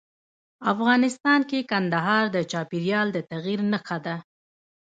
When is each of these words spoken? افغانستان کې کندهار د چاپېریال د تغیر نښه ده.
افغانستان 0.73 1.39
کې 1.49 1.67
کندهار 1.71 2.23
د 2.35 2.37
چاپېریال 2.51 3.07
د 3.13 3.17
تغیر 3.31 3.59
نښه 3.71 3.97
ده. 4.05 4.15